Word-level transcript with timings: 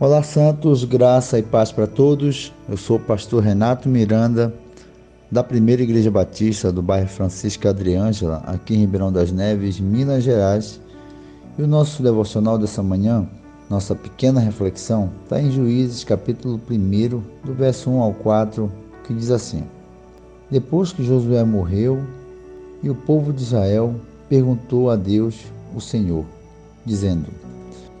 Olá, 0.00 0.24
Santos, 0.24 0.82
graça 0.82 1.38
e 1.38 1.42
paz 1.42 1.70
para 1.70 1.86
todos. 1.86 2.52
Eu 2.68 2.76
sou 2.76 2.96
o 2.96 3.00
pastor 3.00 3.40
Renato 3.40 3.88
Miranda, 3.88 4.52
da 5.30 5.40
Primeira 5.44 5.84
Igreja 5.84 6.10
Batista 6.10 6.72
do 6.72 6.82
bairro 6.82 7.06
Francisco 7.06 7.68
Adriângela, 7.68 8.42
aqui 8.44 8.74
em 8.74 8.80
Ribeirão 8.80 9.12
das 9.12 9.30
Neves, 9.30 9.78
Minas 9.78 10.24
Gerais. 10.24 10.80
E 11.56 11.62
o 11.62 11.68
nosso 11.68 12.02
devocional 12.02 12.58
dessa 12.58 12.82
manhã, 12.82 13.24
nossa 13.70 13.94
pequena 13.94 14.40
reflexão, 14.40 15.12
está 15.22 15.40
em 15.40 15.52
Juízes, 15.52 16.02
capítulo 16.02 16.60
1, 16.68 17.22
do 17.44 17.54
verso 17.54 17.88
1 17.88 18.00
ao 18.00 18.14
4, 18.14 18.70
que 19.06 19.14
diz 19.14 19.30
assim: 19.30 19.62
Depois 20.50 20.92
que 20.92 21.04
Josué 21.04 21.44
morreu, 21.44 22.02
e 22.82 22.90
o 22.90 22.96
povo 22.96 23.32
de 23.32 23.44
Israel 23.44 23.94
perguntou 24.28 24.90
a 24.90 24.96
Deus, 24.96 25.44
o 25.72 25.80
Senhor, 25.80 26.24
dizendo: 26.84 27.28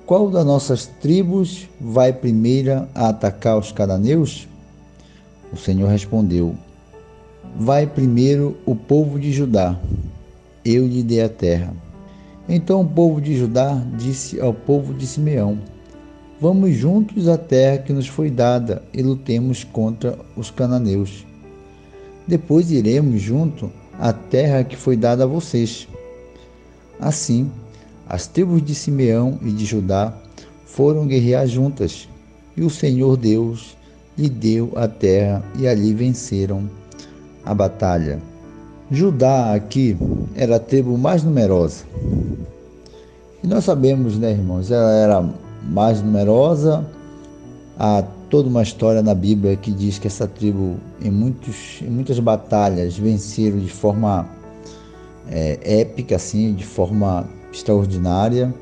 qual 0.06 0.28
das 0.28 0.44
nossas 0.44 0.86
tribos 0.86 1.68
vai 1.80 2.12
primeira 2.12 2.88
a 2.94 3.08
atacar 3.08 3.58
os 3.58 3.72
cananeus? 3.72 4.46
O 5.52 5.56
Senhor 5.56 5.88
respondeu: 5.88 6.54
Vai 7.56 7.86
primeiro 7.86 8.56
o 8.66 8.76
povo 8.76 9.18
de 9.18 9.32
Judá. 9.32 9.78
Eu 10.64 10.86
lhe 10.86 11.02
dei 11.02 11.22
a 11.22 11.28
terra. 11.28 11.74
Então 12.48 12.82
o 12.82 12.88
povo 12.88 13.20
de 13.20 13.36
Judá 13.36 13.82
disse 13.96 14.38
ao 14.40 14.52
povo 14.52 14.92
de 14.92 15.06
Simeão: 15.06 15.58
Vamos 16.38 16.74
juntos 16.74 17.26
à 17.26 17.38
terra 17.38 17.78
que 17.78 17.92
nos 17.92 18.06
foi 18.06 18.30
dada 18.30 18.82
e 18.92 19.00
lutemos 19.00 19.64
contra 19.64 20.18
os 20.36 20.50
cananeus. 20.50 21.24
Depois 22.26 22.70
iremos 22.70 23.20
junto 23.22 23.70
à 23.98 24.12
terra 24.12 24.64
que 24.64 24.76
foi 24.76 24.96
dada 24.96 25.24
a 25.24 25.26
vocês. 25.26 25.88
Assim, 27.00 27.50
as 28.08 28.26
tribos 28.26 28.62
de 28.62 28.74
Simeão 28.74 29.38
e 29.42 29.50
de 29.50 29.64
Judá 29.64 30.12
foram 30.66 31.06
guerrear 31.06 31.46
juntas, 31.46 32.08
e 32.56 32.62
o 32.62 32.70
Senhor 32.70 33.16
Deus 33.16 33.76
lhe 34.16 34.28
deu 34.28 34.72
a 34.76 34.86
terra 34.86 35.42
e 35.58 35.66
ali 35.66 35.92
venceram 35.92 36.68
a 37.44 37.54
batalha. 37.54 38.20
Judá 38.90 39.54
aqui 39.54 39.96
era 40.34 40.56
a 40.56 40.60
tribo 40.60 40.96
mais 40.96 41.24
numerosa. 41.24 41.84
E 43.42 43.46
nós 43.46 43.64
sabemos, 43.64 44.18
né, 44.18 44.32
irmãos, 44.32 44.70
ela 44.70 44.92
era 44.92 45.30
mais 45.62 46.02
numerosa. 46.02 46.86
Há 47.78 48.04
toda 48.30 48.48
uma 48.48 48.62
história 48.62 49.02
na 49.02 49.14
Bíblia 49.14 49.56
que 49.56 49.70
diz 49.70 49.98
que 49.98 50.06
essa 50.06 50.26
tribo, 50.26 50.76
em, 51.02 51.10
muitos, 51.10 51.80
em 51.82 51.90
muitas 51.90 52.18
batalhas, 52.18 52.96
venceram 52.96 53.58
de 53.58 53.70
forma 53.70 54.28
é, 55.28 55.58
épica, 55.80 56.16
assim, 56.16 56.54
de 56.54 56.64
forma 56.64 57.26
extraordinária. 57.54 58.52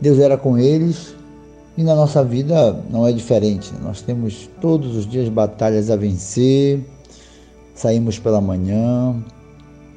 Deus 0.00 0.18
era 0.18 0.36
com 0.36 0.58
eles 0.58 1.14
e 1.76 1.82
na 1.82 1.94
nossa 1.94 2.22
vida 2.24 2.72
não 2.90 3.06
é 3.06 3.12
diferente. 3.12 3.72
Nós 3.82 4.02
temos 4.02 4.50
todos 4.60 4.96
os 4.96 5.06
dias 5.06 5.28
batalhas 5.28 5.90
a 5.90 5.96
vencer, 5.96 6.84
saímos 7.74 8.18
pela 8.18 8.40
manhã 8.40 9.14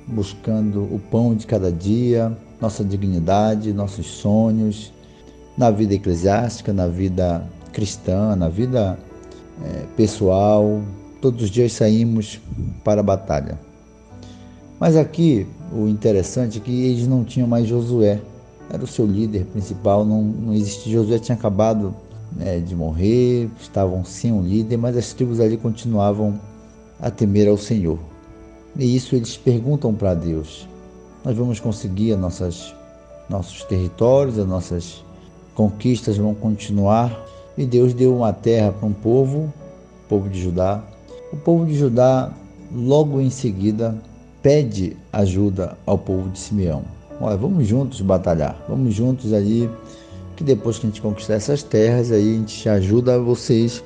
buscando 0.07 0.83
o 0.83 0.99
pão 1.09 1.33
de 1.33 1.47
cada 1.47 1.71
dia, 1.71 2.35
nossa 2.59 2.83
dignidade, 2.83 3.73
nossos 3.73 4.05
sonhos, 4.05 4.91
na 5.57 5.71
vida 5.71 5.93
eclesiástica, 5.93 6.73
na 6.73 6.87
vida 6.87 7.47
cristã, 7.71 8.35
na 8.35 8.49
vida 8.49 8.97
é, 9.63 9.85
pessoal. 9.95 10.81
Todos 11.21 11.43
os 11.43 11.49
dias 11.49 11.73
saímos 11.73 12.39
para 12.83 13.01
a 13.01 13.03
batalha. 13.03 13.70
Mas 14.81 14.97
aqui 14.97 15.45
o 15.71 15.87
interessante 15.87 16.57
é 16.57 16.61
que 16.61 16.85
eles 16.85 17.07
não 17.07 17.23
tinham 17.23 17.47
mais 17.47 17.67
Josué, 17.67 18.19
era 18.67 18.83
o 18.83 18.87
seu 18.87 19.05
líder 19.05 19.45
principal, 19.45 20.03
não, 20.03 20.23
não 20.23 20.53
existia. 20.55 20.93
Josué 20.93 21.19
tinha 21.19 21.37
acabado 21.37 21.93
né, 22.35 22.59
de 22.59 22.75
morrer, 22.75 23.47
estavam 23.61 24.03
sem 24.03 24.31
um 24.31 24.41
líder, 24.41 24.77
mas 24.77 24.97
as 24.97 25.13
tribos 25.13 25.39
ali 25.39 25.55
continuavam 25.55 26.33
a 26.99 27.11
temer 27.11 27.47
ao 27.47 27.59
Senhor. 27.59 27.99
E 28.75 28.95
isso 28.95 29.15
eles 29.15 29.37
perguntam 29.37 29.93
para 29.93 30.15
Deus: 30.15 30.67
nós 31.23 31.37
vamos 31.37 31.59
conseguir 31.59 32.15
nossas, 32.15 32.73
nossos 33.29 33.63
territórios, 33.65 34.39
as 34.39 34.47
nossas 34.47 35.05
conquistas 35.53 36.17
vão 36.17 36.33
continuar. 36.33 37.23
E 37.55 37.67
Deus 37.67 37.93
deu 37.93 38.15
uma 38.15 38.33
terra 38.33 38.71
para 38.71 38.87
um 38.87 38.93
povo, 38.93 39.53
o 40.05 40.09
povo 40.09 40.27
de 40.27 40.41
Judá. 40.41 40.83
O 41.31 41.37
povo 41.37 41.67
de 41.67 41.77
Judá, 41.77 42.33
logo 42.73 43.21
em 43.21 43.29
seguida, 43.29 43.95
pede 44.41 44.97
ajuda 45.13 45.77
ao 45.85 45.97
povo 45.97 46.29
de 46.29 46.39
Simeão. 46.39 46.83
Olha, 47.19 47.37
vamos 47.37 47.67
juntos 47.67 48.01
batalhar, 48.01 48.59
vamos 48.67 48.93
juntos 48.93 49.33
ali, 49.33 49.69
que 50.35 50.43
depois 50.43 50.79
que 50.79 50.87
a 50.87 50.89
gente 50.89 51.01
conquistar 51.01 51.35
essas 51.35 51.61
terras, 51.61 52.11
aí 52.11 52.33
a 52.33 52.37
gente 52.37 52.67
ajuda 52.67 53.19
vocês 53.19 53.83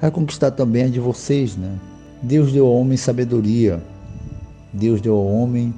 a 0.00 0.10
conquistar 0.10 0.52
também 0.52 0.84
a 0.84 0.88
de 0.88 1.00
vocês, 1.00 1.56
né? 1.56 1.78
Deus 2.22 2.52
deu 2.52 2.66
ao 2.66 2.72
homem 2.74 2.96
sabedoria, 2.96 3.82
Deus 4.72 5.00
deu 5.00 5.14
ao 5.14 5.26
homem 5.26 5.74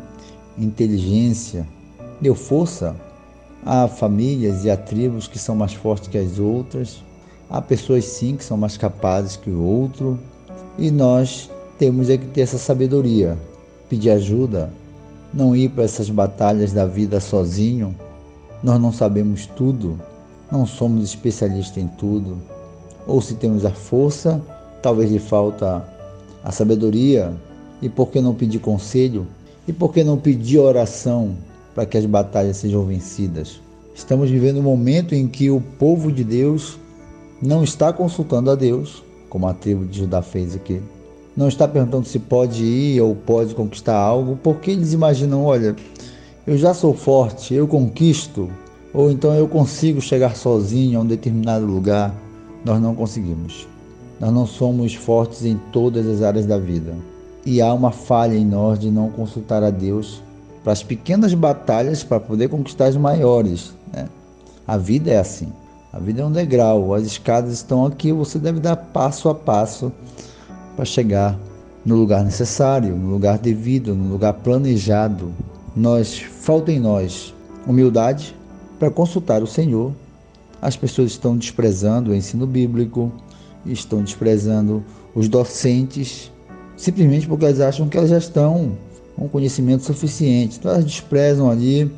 inteligência, 0.56 1.66
deu 2.20 2.34
força 2.34 2.94
a 3.64 3.88
famílias 3.88 4.64
e 4.64 4.70
a 4.70 4.76
tribos 4.76 5.26
que 5.26 5.38
são 5.38 5.56
mais 5.56 5.74
fortes 5.74 6.08
que 6.08 6.16
as 6.16 6.38
outras, 6.38 7.02
há 7.48 7.60
pessoas 7.60 8.04
sim 8.04 8.36
que 8.36 8.44
são 8.44 8.56
mais 8.56 8.76
capazes 8.76 9.36
que 9.36 9.50
o 9.50 9.62
outro, 9.62 10.18
e 10.78 10.90
nós 10.90 11.50
temos 11.78 12.08
é 12.08 12.16
que 12.16 12.26
ter 12.26 12.42
essa 12.42 12.58
sabedoria 12.58 13.36
pedir 13.90 14.10
ajuda, 14.10 14.70
não 15.34 15.54
ir 15.54 15.68
para 15.68 15.82
essas 15.82 16.08
batalhas 16.08 16.72
da 16.72 16.86
vida 16.86 17.20
sozinho. 17.20 17.94
Nós 18.62 18.80
não 18.80 18.92
sabemos 18.92 19.46
tudo, 19.46 20.00
não 20.50 20.64
somos 20.64 21.04
especialistas 21.04 21.76
em 21.76 21.88
tudo. 21.88 22.38
Ou 23.06 23.20
se 23.20 23.34
temos 23.34 23.64
a 23.64 23.70
força, 23.70 24.40
talvez 24.80 25.10
lhe 25.10 25.18
falta 25.18 25.84
a 26.44 26.52
sabedoria. 26.52 27.34
E 27.82 27.88
por 27.88 28.08
que 28.08 28.20
não 28.20 28.34
pedir 28.34 28.60
conselho? 28.60 29.26
E 29.66 29.72
por 29.72 29.92
que 29.92 30.04
não 30.04 30.16
pedir 30.16 30.58
oração 30.58 31.34
para 31.74 31.84
que 31.84 31.98
as 31.98 32.06
batalhas 32.06 32.58
sejam 32.58 32.84
vencidas? 32.84 33.60
Estamos 33.94 34.30
vivendo 34.30 34.60
um 34.60 34.62
momento 34.62 35.14
em 35.14 35.26
que 35.26 35.50
o 35.50 35.60
povo 35.60 36.12
de 36.12 36.22
Deus 36.22 36.78
não 37.42 37.64
está 37.64 37.92
consultando 37.92 38.50
a 38.50 38.54
Deus, 38.54 39.02
como 39.28 39.48
a 39.48 39.54
tribo 39.54 39.84
de 39.84 39.98
Judá 39.98 40.22
fez 40.22 40.54
aqui 40.54 40.80
não 41.36 41.48
está 41.48 41.66
perguntando 41.66 42.06
se 42.06 42.18
pode 42.18 42.64
ir 42.64 43.00
ou 43.00 43.14
pode 43.14 43.54
conquistar 43.54 43.96
algo, 43.96 44.38
porque 44.42 44.70
eles 44.70 44.92
imaginam, 44.92 45.44
olha, 45.44 45.76
eu 46.46 46.56
já 46.56 46.74
sou 46.74 46.94
forte, 46.94 47.54
eu 47.54 47.68
conquisto, 47.68 48.50
ou 48.92 49.10
então 49.10 49.34
eu 49.34 49.46
consigo 49.46 50.00
chegar 50.00 50.36
sozinho 50.36 50.98
a 50.98 51.02
um 51.02 51.06
determinado 51.06 51.64
lugar. 51.64 52.14
Nós 52.64 52.80
não 52.80 52.94
conseguimos. 52.94 53.66
Nós 54.18 54.32
não 54.32 54.46
somos 54.46 54.94
fortes 54.94 55.44
em 55.44 55.56
todas 55.72 56.06
as 56.06 56.22
áreas 56.22 56.44
da 56.44 56.58
vida. 56.58 56.94
E 57.46 57.62
há 57.62 57.72
uma 57.72 57.90
falha 57.90 58.34
em 58.36 58.44
nós 58.44 58.78
de 58.78 58.90
não 58.90 59.10
consultar 59.10 59.62
a 59.62 59.70
Deus 59.70 60.22
para 60.62 60.72
as 60.72 60.82
pequenas 60.82 61.32
batalhas 61.32 62.02
para 62.02 62.20
poder 62.20 62.48
conquistar 62.48 62.86
as 62.86 62.96
maiores. 62.96 63.72
Né? 63.92 64.06
A 64.66 64.76
vida 64.76 65.10
é 65.10 65.18
assim. 65.18 65.50
A 65.92 65.98
vida 65.98 66.22
é 66.22 66.24
um 66.24 66.30
degrau, 66.30 66.94
as 66.94 67.04
escadas 67.04 67.52
estão 67.52 67.86
aqui, 67.86 68.12
você 68.12 68.38
deve 68.38 68.60
dar 68.60 68.76
passo 68.76 69.28
a 69.28 69.34
passo 69.34 69.90
para 70.76 70.84
chegar 70.84 71.38
no 71.84 71.96
lugar 71.96 72.24
necessário, 72.24 72.94
no 72.94 73.10
lugar 73.10 73.38
devido, 73.38 73.94
no 73.94 74.12
lugar 74.12 74.34
planejado. 74.34 75.32
Nós 75.74 76.18
falta 76.18 76.70
em 76.72 76.80
nós 76.80 77.34
humildade 77.66 78.34
para 78.78 78.90
consultar 78.90 79.42
o 79.42 79.46
Senhor. 79.46 79.92
As 80.60 80.76
pessoas 80.76 81.12
estão 81.12 81.36
desprezando 81.36 82.10
o 82.10 82.14
ensino 82.14 82.46
bíblico, 82.46 83.12
estão 83.64 84.02
desprezando 84.02 84.82
os 85.14 85.28
docentes, 85.28 86.30
simplesmente 86.76 87.26
porque 87.26 87.44
elas 87.44 87.60
acham 87.60 87.88
que 87.88 87.96
elas 87.96 88.10
já 88.10 88.18
estão 88.18 88.72
com 89.16 89.28
conhecimento 89.28 89.84
suficiente. 89.84 90.58
Então 90.58 90.70
elas 90.70 90.84
desprezam 90.84 91.50
ali 91.50 91.90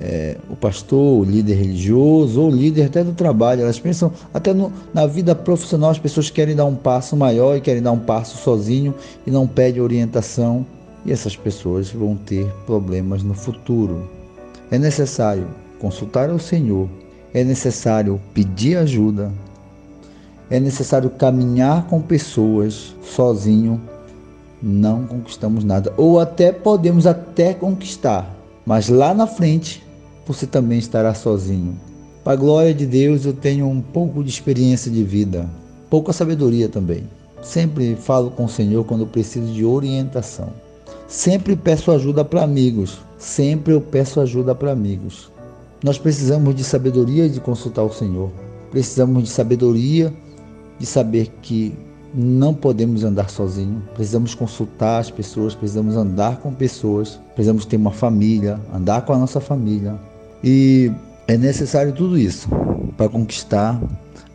é, 0.00 0.36
o 0.48 0.54
pastor, 0.54 1.20
o 1.20 1.24
líder 1.24 1.54
religioso 1.54 2.40
ou 2.40 2.48
o 2.48 2.54
líder 2.54 2.84
até 2.84 3.02
do 3.02 3.12
trabalho. 3.12 3.62
Elas 3.62 3.78
pensam, 3.80 4.12
até 4.32 4.54
no, 4.54 4.72
na 4.94 5.06
vida 5.06 5.34
profissional, 5.34 5.90
as 5.90 5.98
pessoas 5.98 6.30
querem 6.30 6.54
dar 6.54 6.64
um 6.64 6.76
passo 6.76 7.16
maior 7.16 7.56
e 7.56 7.60
querem 7.60 7.82
dar 7.82 7.92
um 7.92 7.98
passo 7.98 8.36
sozinho 8.38 8.94
e 9.26 9.30
não 9.30 9.46
pedem 9.46 9.82
orientação. 9.82 10.64
E 11.04 11.12
essas 11.12 11.36
pessoas 11.36 11.90
vão 11.90 12.16
ter 12.16 12.46
problemas 12.66 13.22
no 13.22 13.34
futuro. 13.34 14.08
É 14.70 14.78
necessário 14.78 15.48
consultar 15.80 16.28
ao 16.28 16.38
Senhor, 16.38 16.88
é 17.32 17.42
necessário 17.42 18.20
pedir 18.34 18.76
ajuda, 18.76 19.32
é 20.50 20.58
necessário 20.60 21.08
caminhar 21.10 21.86
com 21.86 22.00
pessoas 22.00 22.94
sozinho. 23.02 23.80
Não 24.60 25.06
conquistamos 25.06 25.62
nada, 25.62 25.94
ou 25.96 26.18
até 26.18 26.50
podemos 26.50 27.06
até 27.06 27.54
conquistar, 27.54 28.28
mas 28.66 28.88
lá 28.88 29.14
na 29.14 29.24
frente 29.24 29.86
você 30.28 30.46
também 30.46 30.78
estará 30.78 31.14
sozinho. 31.14 31.78
Para 32.22 32.34
a 32.34 32.36
glória 32.36 32.74
de 32.74 32.86
Deus, 32.86 33.24
eu 33.24 33.32
tenho 33.32 33.66
um 33.66 33.80
pouco 33.80 34.22
de 34.22 34.30
experiência 34.30 34.90
de 34.90 35.02
vida, 35.02 35.48
pouca 35.88 36.12
sabedoria 36.12 36.68
também. 36.68 37.04
Sempre 37.42 37.96
falo 37.96 38.30
com 38.30 38.44
o 38.44 38.48
Senhor 38.48 38.84
quando 38.84 39.00
eu 39.00 39.06
preciso 39.06 39.52
de 39.52 39.64
orientação. 39.64 40.52
Sempre 41.06 41.56
peço 41.56 41.90
ajuda 41.90 42.24
para 42.24 42.42
amigos. 42.42 42.98
Sempre 43.18 43.72
eu 43.72 43.80
peço 43.80 44.20
ajuda 44.20 44.54
para 44.54 44.72
amigos. 44.72 45.30
Nós 45.82 45.96
precisamos 45.96 46.54
de 46.54 46.62
sabedoria 46.62 47.28
de 47.28 47.40
consultar 47.40 47.82
o 47.82 47.92
Senhor. 47.92 48.30
precisamos 48.70 49.22
de 49.22 49.30
sabedoria, 49.30 50.12
de 50.78 50.84
saber 50.84 51.32
que 51.40 51.74
não 52.14 52.54
podemos 52.54 53.04
andar 53.04 53.30
sozinhos, 53.30 53.82
precisamos 53.94 54.34
consultar 54.34 55.00
as 55.00 55.10
pessoas, 55.10 55.54
precisamos 55.54 55.96
andar 55.96 56.38
com 56.38 56.52
pessoas, 56.52 57.20
precisamos 57.34 57.64
ter 57.64 57.76
uma 57.76 57.90
família, 57.90 58.60
andar 58.74 59.02
com 59.02 59.12
a 59.12 59.18
nossa 59.18 59.40
família. 59.40 59.98
E 60.42 60.92
é 61.26 61.36
necessário 61.36 61.92
tudo 61.92 62.16
isso 62.16 62.48
para 62.96 63.08
conquistar 63.08 63.80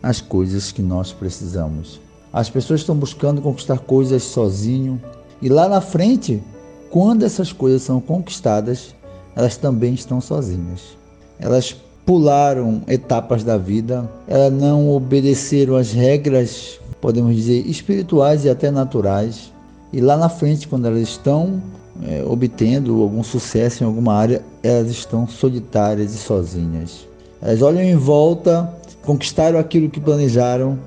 as 0.02 0.20
coisas 0.20 0.70
que 0.70 0.82
nós 0.82 1.12
precisamos. 1.12 2.00
As 2.32 2.50
pessoas 2.50 2.80
estão 2.80 2.96
buscando 2.96 3.40
conquistar 3.40 3.78
coisas 3.78 4.22
sozinho 4.22 5.00
e 5.40 5.48
lá 5.48 5.68
na 5.68 5.80
frente, 5.80 6.42
quando 6.90 7.24
essas 7.24 7.52
coisas 7.52 7.82
são 7.82 8.00
conquistadas, 8.00 8.94
elas 9.36 9.56
também 9.56 9.94
estão 9.94 10.20
sozinhas. 10.20 10.96
Elas 11.38 11.76
pularam 12.04 12.82
etapas 12.86 13.42
da 13.42 13.56
vida, 13.56 14.08
elas 14.28 14.52
não 14.52 14.90
obedeceram 14.90 15.76
às 15.76 15.92
regras 15.92 16.78
podemos 17.04 17.36
dizer, 17.36 17.66
espirituais 17.66 18.46
e 18.46 18.48
até 18.48 18.70
naturais. 18.70 19.52
E 19.92 20.00
lá 20.00 20.16
na 20.16 20.30
frente, 20.30 20.66
quando 20.66 20.86
elas 20.86 21.02
estão 21.02 21.62
é, 22.02 22.24
obtendo 22.24 23.02
algum 23.02 23.22
sucesso 23.22 23.82
em 23.82 23.86
alguma 23.86 24.14
área, 24.14 24.42
elas 24.62 24.90
estão 24.90 25.26
solitárias 25.26 26.14
e 26.14 26.18
sozinhas. 26.18 27.06
Elas 27.40 27.62
olham 27.62 27.82
em 27.82 27.96
volta, 27.96 28.72
conquistaram 29.02 29.58
aquilo 29.58 29.88
que 29.88 30.00
planejaram, 30.00 30.78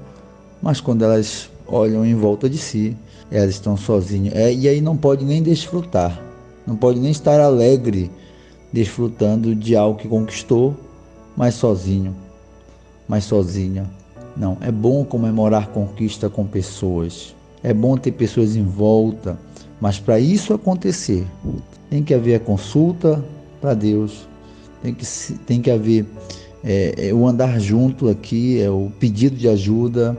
mas 0.61 0.81
quando 0.81 1.03
elas 1.03 1.49
olham 1.67 2.05
em 2.05 2.15
volta 2.15 2.49
de 2.49 2.57
si, 2.57 2.95
elas 3.31 3.51
estão 3.51 3.77
sozinhas. 3.77 4.33
É, 4.35 4.53
e 4.53 4.67
aí 4.67 4.81
não 4.81 4.97
pode 4.97 5.23
nem 5.23 5.41
desfrutar, 5.41 6.19
não 6.65 6.75
pode 6.75 6.99
nem 6.99 7.11
estar 7.11 7.39
alegre 7.39 8.11
desfrutando 8.71 9.55
de 9.55 9.75
algo 9.75 9.99
que 9.99 10.07
conquistou, 10.07 10.75
mas 11.35 11.55
sozinho, 11.55 12.15
mas 13.07 13.23
sozinha. 13.23 13.89
Não, 14.35 14.57
é 14.61 14.71
bom 14.71 15.03
comemorar 15.03 15.69
conquista 15.69 16.29
com 16.29 16.45
pessoas. 16.45 17.35
É 17.63 17.73
bom 17.73 17.97
ter 17.97 18.11
pessoas 18.11 18.55
em 18.55 18.63
volta, 18.63 19.37
mas 19.79 19.99
para 19.99 20.19
isso 20.19 20.53
acontecer, 20.53 21.25
tem 21.89 22.03
que 22.03 22.13
haver 22.13 22.35
a 22.35 22.39
consulta 22.39 23.23
para 23.61 23.73
Deus, 23.73 24.27
tem 24.81 24.93
que, 24.93 25.05
tem 25.45 25.61
que 25.61 25.71
haver 25.71 26.05
é, 26.63 27.09
é, 27.09 27.13
o 27.13 27.27
andar 27.27 27.59
junto 27.59 28.09
aqui, 28.09 28.59
é 28.61 28.69
o 28.69 28.91
pedido 28.99 29.35
de 29.35 29.47
ajuda. 29.47 30.17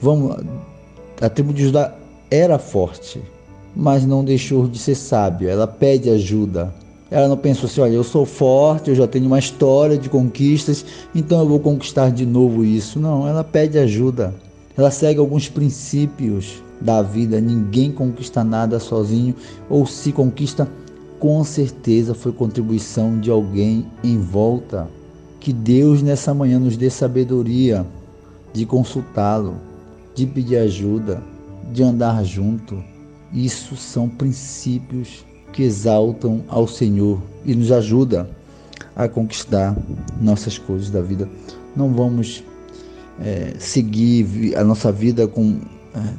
Vamos, 0.00 0.36
a 1.20 1.28
tribo 1.28 1.52
de 1.52 1.64
Judá 1.64 1.94
era 2.30 2.58
forte, 2.58 3.20
mas 3.74 4.04
não 4.04 4.24
deixou 4.24 4.68
de 4.68 4.78
ser 4.78 4.94
sábio. 4.94 5.48
Ela 5.48 5.66
pede 5.66 6.10
ajuda. 6.10 6.72
Ela 7.10 7.26
não 7.26 7.38
pensou 7.38 7.66
assim, 7.66 7.80
olha, 7.80 7.94
eu 7.94 8.04
sou 8.04 8.26
forte, 8.26 8.90
eu 8.90 8.94
já 8.94 9.06
tenho 9.06 9.26
uma 9.26 9.38
história 9.38 9.96
de 9.96 10.10
conquistas, 10.10 10.84
então 11.14 11.40
eu 11.40 11.48
vou 11.48 11.58
conquistar 11.58 12.10
de 12.10 12.26
novo 12.26 12.62
isso. 12.64 13.00
Não, 13.00 13.26
ela 13.26 13.42
pede 13.42 13.78
ajuda. 13.78 14.34
Ela 14.76 14.90
segue 14.90 15.18
alguns 15.18 15.48
princípios 15.48 16.62
da 16.80 17.02
vida. 17.02 17.40
Ninguém 17.40 17.90
conquista 17.92 18.44
nada 18.44 18.78
sozinho 18.78 19.34
ou 19.68 19.86
se 19.86 20.12
conquista, 20.12 20.68
com 21.18 21.42
certeza 21.44 22.14
foi 22.14 22.32
contribuição 22.32 23.18
de 23.18 23.30
alguém 23.30 23.86
em 24.02 24.18
volta. 24.18 24.88
Que 25.40 25.52
Deus 25.52 26.02
nessa 26.02 26.34
manhã 26.34 26.58
nos 26.58 26.76
dê 26.76 26.90
sabedoria 26.90 27.86
de 28.52 28.66
consultá-lo, 28.66 29.56
de 30.14 30.26
pedir 30.26 30.56
ajuda, 30.56 31.22
de 31.72 31.82
andar 31.82 32.24
junto. 32.24 32.82
Isso 33.32 33.76
são 33.76 34.08
princípios 34.08 35.24
que 35.52 35.62
exaltam 35.62 36.42
ao 36.48 36.66
Senhor 36.66 37.20
e 37.44 37.54
nos 37.54 37.72
ajuda 37.72 38.28
a 38.94 39.08
conquistar 39.08 39.76
nossas 40.20 40.58
coisas 40.58 40.90
da 40.90 41.00
vida. 41.00 41.28
Não 41.76 41.92
vamos 41.92 42.42
é, 43.20 43.54
seguir 43.58 44.56
a 44.56 44.64
nossa 44.64 44.90
vida 44.90 45.26
com, 45.26 45.60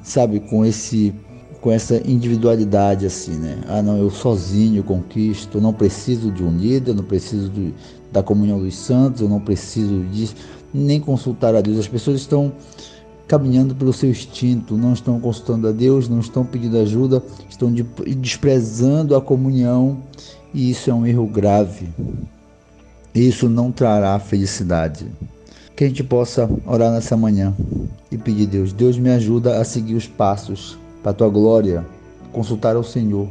sabe, 0.04 0.40
com 0.40 0.66
esse 0.66 1.14
com 1.62 1.72
essa 1.72 2.02
individualidade 2.10 3.06
assim, 3.06 3.36
né? 3.36 3.58
Ah, 3.68 3.82
não, 3.82 3.98
eu 3.98 4.10
sozinho 4.10 4.82
conquisto, 4.82 5.60
não 5.60 5.74
preciso 5.74 6.32
de 6.32 6.42
um 6.42 6.56
líder, 6.56 6.96
não 6.96 7.04
preciso 7.04 7.50
de, 7.50 7.74
da 8.12 8.24
comunhão 8.24 8.60
dos 8.60 8.76
santos, 8.76 9.22
eu 9.22 9.28
não 9.28 9.42
preciso 9.42 10.06
nem 10.74 11.02
consultar 11.02 11.56
a 11.56 11.62
Deus. 11.62 11.78
As 11.78 11.88
pessoas 11.88 12.22
estão 12.22 12.54
caminhando 13.28 13.76
pelo 13.76 13.94
seu 13.94 14.10
instinto, 14.10 14.78
não 14.78 14.94
estão 14.94 15.20
consultando 15.20 15.68
a 15.68 15.72
Deus, 15.72 16.08
não 16.08 16.20
estão 16.20 16.46
pedindo 16.46 16.78
ajuda, 16.78 17.22
estão 17.50 17.72
desprezando 18.18 19.16
a 19.16 19.22
comunhão 19.22 19.98
e 20.54 20.72
isso 20.72 20.90
é 20.90 20.94
um 20.94 21.06
erro 21.06 21.28
grave. 21.28 21.90
Isso 23.14 23.50
não 23.50 23.72
trará 23.72 24.18
felicidade. 24.20 25.06
Que 25.80 25.86
a 25.86 25.88
gente 25.88 26.04
possa 26.04 26.50
orar 26.68 26.92
nessa 26.92 27.16
manhã 27.16 27.56
e 28.12 28.18
pedir 28.18 28.50
a 28.50 28.52
Deus, 28.52 28.74
Deus 28.74 28.98
me 28.98 29.10
ajuda 29.12 29.62
a 29.62 29.64
seguir 29.64 29.96
os 29.96 30.06
passos 30.06 30.78
para 31.02 31.12
a 31.12 31.14
tua 31.14 31.30
glória, 31.30 31.86
consultar 32.34 32.76
ao 32.76 32.84
Senhor, 32.84 33.30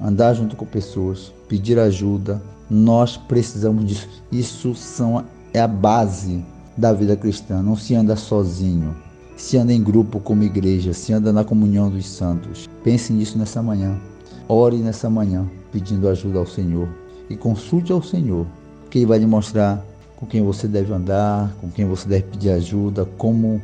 andar 0.00 0.34
junto 0.34 0.54
com 0.54 0.64
pessoas, 0.64 1.32
pedir 1.48 1.80
ajuda. 1.80 2.40
Nós 2.70 3.16
precisamos 3.16 3.84
disso. 3.84 4.08
Isso 4.30 4.72
são, 4.72 5.24
é 5.52 5.60
a 5.60 5.66
base 5.66 6.44
da 6.76 6.92
vida 6.92 7.16
cristã. 7.16 7.60
Não 7.60 7.74
se 7.74 7.92
anda 7.96 8.14
sozinho 8.14 8.94
se 9.36 9.56
anda 9.56 9.72
em 9.72 9.82
grupo 9.82 10.20
como 10.20 10.44
igreja, 10.44 10.92
se 10.92 11.12
anda 11.12 11.32
na 11.32 11.42
comunhão 11.42 11.90
dos 11.90 12.06
santos. 12.06 12.68
Pense 12.84 13.12
nisso 13.12 13.36
nessa 13.36 13.60
manhã. 13.60 13.98
Ore 14.46 14.76
nessa 14.76 15.10
manhã 15.10 15.44
pedindo 15.72 16.08
ajuda 16.08 16.38
ao 16.38 16.46
Senhor 16.46 16.88
e 17.28 17.36
consulte 17.36 17.90
ao 17.90 18.00
Senhor, 18.00 18.46
que 18.88 18.98
Ele 18.98 19.06
vai 19.06 19.18
lhe 19.18 19.26
mostrar 19.26 19.84
com 20.20 20.26
quem 20.26 20.42
você 20.42 20.68
deve 20.68 20.92
andar, 20.92 21.50
com 21.62 21.70
quem 21.70 21.86
você 21.86 22.06
deve 22.06 22.24
pedir 22.24 22.50
ajuda, 22.50 23.06
como 23.16 23.60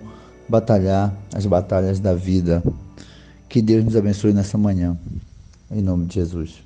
batalhar 0.49 1.15
as 1.35 1.45
batalhas 1.45 2.01
da 2.01 2.15
vida. 2.15 2.63
Que 3.47 3.61
Deus 3.61 3.85
nos 3.85 3.95
abençoe 3.95 4.33
nessa 4.33 4.57
manhã. 4.57 4.97
Em 5.71 5.83
nome 5.83 6.07
de 6.07 6.15
Jesus. 6.15 6.66